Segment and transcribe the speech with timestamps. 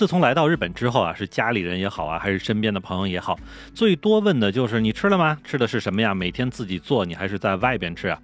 [0.00, 3.38] 自从来到日本之后啊，是家里人也好啊，还是身边的朋友也好，
[3.74, 5.36] 最多问的就是你吃了吗？
[5.44, 6.14] 吃的是什么呀？
[6.14, 8.18] 每天自己做，你还是在外边吃啊？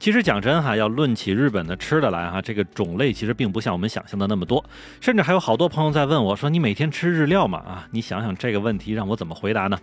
[0.00, 4.64] 其实讲真哈，要论起日本的吃的来哈，这个种类其实并不像我们想象的那么多，
[5.00, 9.78] 甚至还有好多朋友在问我说：“你每天吃日料吗？”啊，你想想这个问题让我怎么回答呢？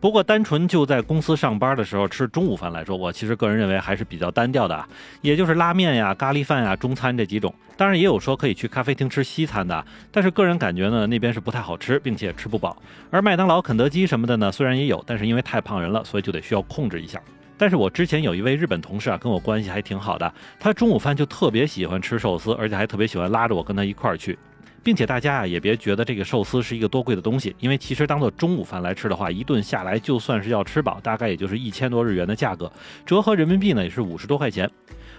[0.00, 4.88] 不过单纯就在公司上班的时候吃中午饭来说，我其实个人认为还是比较单调的啊，
[5.22, 7.54] 也就是拉面呀、咖喱饭呀、中餐这几种。
[7.76, 12.76] 当然也有说可以去咖啡厅吃西餐的，但是个人感觉呢，那边是不太好吃，并且吃不饱。
[13.10, 17.18] 而麦当劳、肯德基什么的呢，虽然也有，但是因为太胖人了，所以就得需要控制一下。
[17.56, 20.30] 但是我之前有一位日本同事啊，跟我关系还挺好的。
[20.58, 24.38] 他中午饭就特别喜欢吃寿司，而且还特别喜欢拉着我跟他一块儿去。
[24.82, 32.70] 并且大家啊也别觉得这个寿司是一个多贵的东西，因为其实当做中午饭来吃的话，一顿下来就算是要吃饱，大概也就是一千多日元的价格，
[33.04, 34.70] 折合人民币呢也是五十多块钱。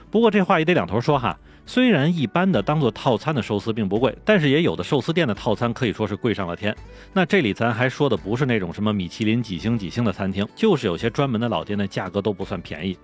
[0.10, 1.38] 不过这话也得两头说哈。
[1.64, 6.76] 虽然一般的当做套餐的寿司并不贵，但是也有的寿司店的套餐可以说是贵上了天。
[7.14, 12.98] 那这里咱还说的不是那种什么米其林几星几星的餐厅，就是有些专门的老店的价格都不算便宜。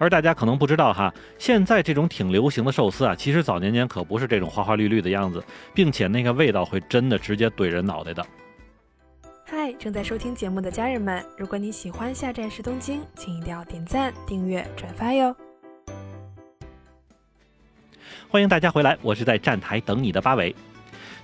[0.00, 8.26] 而大家可能不知道哈，现在这种挺流行的寿司啊，其实早年间可不是这种花花绿绿的样子，并且那个味道会真的直接怼人脑袋的。
[9.44, 15.36] 嗨，正在收听节目的家人们，如果你喜欢下站是东京，请一定要点赞、订阅、转发哟。
[18.30, 20.56] 欢迎大家回来，我是在站台等你的八尾。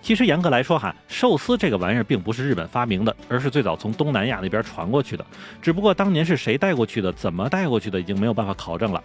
[0.02, 5.26] 其实严格来说哈，寿司这个玩意儿并不是日本发明的，而是最早从东南亚那边传过去的。
[5.60, 9.02] 只不过当年是谁带过去的，怎么带过去的，已经没有办法考证了。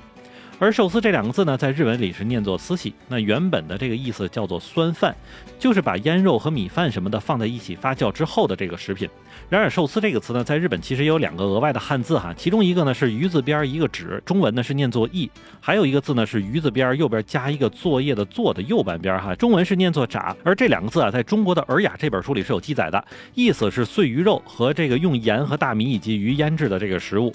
[0.61, 5.15] 而寿司这两个字呢，在日文里是念作“司喜”，那原本的这个意思叫做酸饭，
[5.57, 9.09] 就是把腌肉和米饭什么的放在一起发酵之后的这个食品。
[9.49, 15.25] 然而，寿司这个词呢，在日本其实也有两个额外的汉字哈，其中一个呢是“鱼”字边一个“止”，中文呢是念作“义”；
[15.59, 20.35] 还有一个字呢是“鱼”字边右边加一个作业的“作”的右半边哈，中文是念作“炸”。
[20.45, 23.03] 而这两个字啊，在中国的《尔雅》这本书里是有记载的，
[23.33, 27.33] 意思是碎鱼肉和这个用盐和大米以及鱼腌制的这个食物。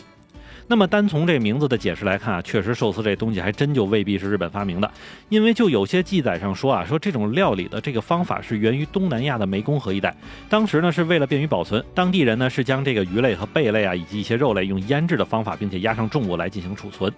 [0.69, 4.91] 那么单从这名字的解释来看啊，确实寿司这东西还真就未必是日本发明的，
[5.28, 10.15] 因为就有些记载上说啊，说这种料理的这个方法是源于东南亚的湄公河一带，
[10.49, 17.12] 当时呢是为了便于保存，当地人呢是将这个鱼类和贝类啊以及一些肉类用腌制的方法，并且压上重物来进行储存。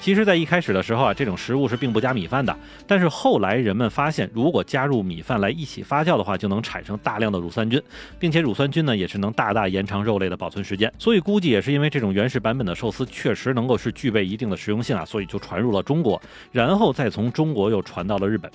[0.00, 2.56] 其实，在一开始的时候啊，这种食物是并不加米饭的，
[2.86, 7.82] 但是后来人们发现，如果加入米饭来一起发酵的话，就能产生大量的乳酸菌，
[8.18, 10.92] 并且乳酸菌呢也是能大大延长肉类的保存时间。
[10.98, 12.88] 所以估计也是因为这种原始版本的寿。
[12.90, 18.50] 司确实能够是具备一定的实用性啊，所以就传入了中国，然后再从中国又传到了日本。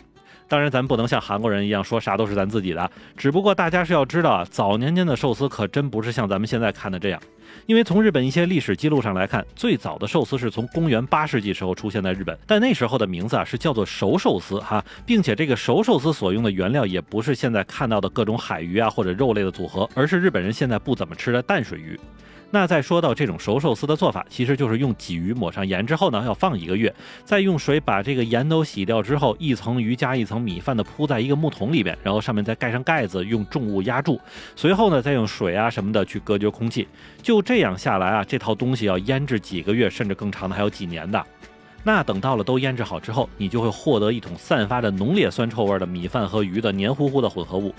[0.47, 7.21] 当然，咱不能像韩国人一样说啥都是咱自己的，只不过大家是要知道啊，早年间的寿司可真不是像咱们现在看的这样。
[7.67, 21.97] 因为从日本一些历史记录上来看，最早的寿司是从公元八世纪时候出现在日本，但那时候的名字啊是叫做熟寿司哈，并且这个熟寿司所用的原料也不是现在看到的各种海鱼啊或者肉类的组合，而是日本人现在不怎么吃的淡水鱼。
[22.53, 26.93] 那再说到这种熟寿司的做法，其实就是用鲫鱼抹上盐之后呢，要放一个月，
[27.25, 34.21] 再用水把这个盐都洗掉之后，一层鱼加一层米饭的铺在一个木桶里边，然后上面再盖上盖子，用重物压住，
[34.55, 36.87] 随后呢再用水啊什么的去隔绝空气。
[37.23, 41.25] 就这样下来啊，这套东西要腌制几个月，甚至更长的还有几年的。
[41.83, 47.73] 那等到了都腌制好之后，你就会获得一桶散发着浓烈酸臭味的米饭和鱼的黏糊糊的混合物。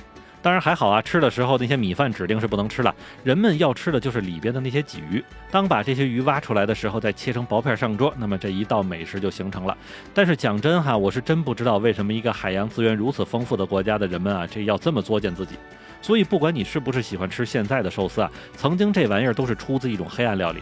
[0.45, 5.25] 当然还好啊，吃的时候那些米饭指定是不能吃了，人们要吃的就是里边的那些鲫鱼。
[5.51, 9.75] 当把这些鱼挖出来的时候，再切成薄片上桌，那么这一道美食就形成了。
[10.13, 15.55] 但是讲真哈，我是真不知道为什么一个海洋资源如此丰富的国家的人们啊，这要这么作践自己。
[16.03, 20.61] 所以不管你是不是喜欢吃现在的寿司啊，曾经这玩意儿都是出自一种黑暗料理。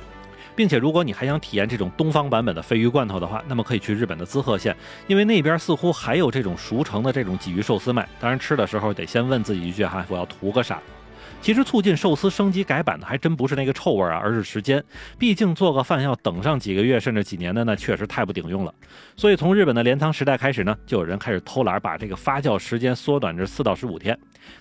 [0.55, 4.77] 并且，如果你还想体验这种东方版本的鲱鱼罐头的话，那么可以去日本的滋贺县，
[5.07, 8.09] 因为那边似乎还有这种熟成的这种鲫鱼寿司卖。
[8.21, 10.81] 当然，吃的时候得先问自己一句哈，我要图个啥？
[11.43, 14.83] 其实促进寿司升级改版的还真不是那个臭味啊，而是时间。
[15.19, 18.73] 毕竟做个饭要等上几个月甚至几年的，那确实太不顶用了。
[19.17, 24.17] 所以从日本的镰仓时代开始呢，就有人开始偷懒，把这个发酵时间缩短至四到十五天。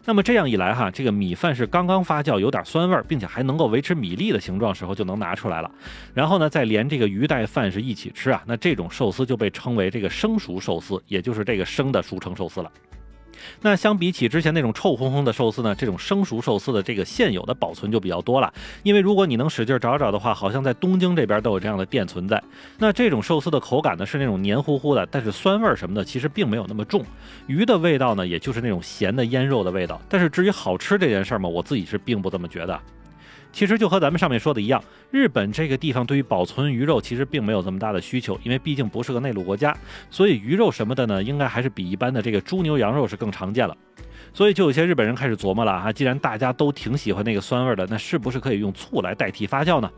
[0.05, 5.69] 那么这样一来哈，这个米饭是刚刚发酵，有点酸味，并且还能够维持米粒的形状时候就能拿出来了。
[6.15, 12.71] 然后呢，再连这个鱼带饭是一起吃啊，那这种寿司就被称为这个生熟寿司，也就是这个生的熟成寿司了。
[13.61, 18.53] 那相比起之前那种臭烘烘的寿司呢，这种生熟寿司的这个现有的保存就比较多了。
[18.83, 22.41] 因为如果你能使劲找找的话，好像在东京这边都有这样的店存在。
[22.77, 27.05] 那这种寿司的口感呢是那种黏糊糊的，但是酸味儿什么的其实并没有那么重。
[27.47, 30.01] 鱼的味道呢，也就是那种咸的腌肉的味道。
[30.09, 32.79] 但是至于好吃这件事儿嘛，我自己是并不这么觉得。
[33.51, 39.75] 其实就和咱们上面说的一样，日本这个地方对于保存鱼肉其实并没有这么大的需求，因为毕竟不是个内陆国家，
[40.09, 43.75] 所以鱼肉什么的呢，应该还是比一般的这个猪牛羊肉是更常见了。
[44.33, 49.91] 所以就有些日本人开始琢磨了哈，既然大家都挺喜欢那个酸味的，那是不是可以用醋来代替发酵呢？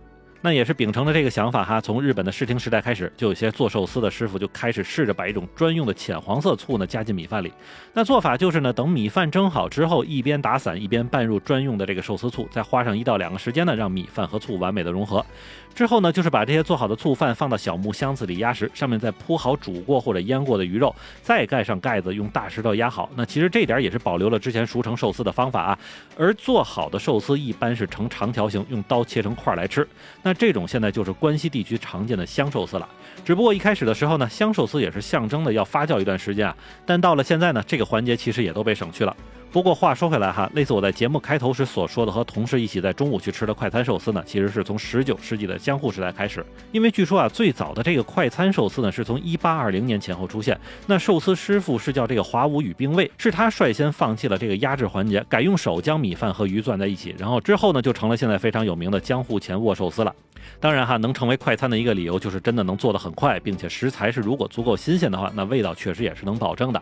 [0.46, 7.50] 那也是秉承了这个想法哈，从日本的室町时代开始，就有些做寿司的师傅就开始试着把一种专用的浅黄色醋呢加进米饭里。
[7.94, 15.26] 那做法就是呢，等米饭蒸好之后，一边打散一边拌入专用的这个寿司醋，再花上一到两个时间呢，让米饭和醋完美的融合。
[15.76, 23.10] 之后呢，就是把这些做好的醋饭放到小木箱子里压实，上面再铺好煮过或者腌过的鱼肉，再盖上盖子，用大石头压好。
[23.16, 25.80] 那其实这点也是保留了之前熟成寿司的方法啊。
[26.18, 29.88] 而做好的寿司一般是呈长条形，用刀切成块来吃。
[30.22, 32.88] 那这种现在就是关西地区常见的香寿司了。
[33.26, 36.56] 只不过一开始的时候呢，香寿司也是象征的要发酵一段时间啊。
[36.86, 39.16] 但到了现在呢，这个环节其实也都被省去了。
[39.54, 46.44] 不过话说回来哈，类似我在节目开头时所说的和同事一起在中午去吃的快餐寿司呢，其实是从十九世纪的江户时代开始。
[46.72, 50.60] 因为据说啊，最早的这个快餐寿司呢，是从一八二零年前后出现。
[50.88, 60.12] 那寿司师傅是叫这个华武与兵卫，是他率先放弃了这个压制环节，改用手将米饭和鱼攥在一起，然后之后呢，就成了现在非常有名的江户前握寿司了。
[60.60, 66.82] 当然哈，能成为快餐的一个理由就是真的能做得很快，并且食材是如果足够新鲜的话，那味道确实也是能保证的。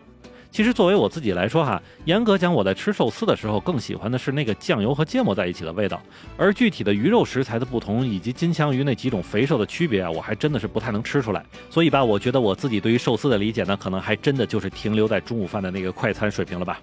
[0.52, 6.00] 其实作为我自己来说哈，严格讲，我在吃寿司的时候更喜欢的是那个酱油和芥末在一起的味道，
[6.36, 11.42] 而具体的鱼肉食材的不同以及金枪鱼那几种肥瘦的区别啊，我还真的是不太能吃出来。
[11.70, 16.78] 所以吧，我觉得我自己对于寿司的理解呢，可能还真的就是停留在中午饭的那个快餐水平了吧。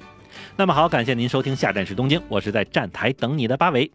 [0.56, 3.92] 那么好，感谢您收听下站是东京，我是在站台等你的八尾。